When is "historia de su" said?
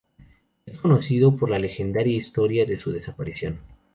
2.17-2.91